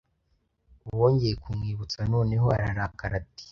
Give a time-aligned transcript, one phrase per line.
[0.97, 3.45] Bongeye kumwibutsa noneho ararakara ati: